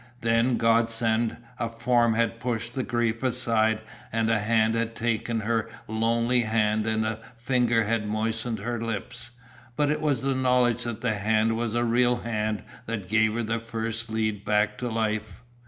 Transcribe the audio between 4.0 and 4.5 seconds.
and a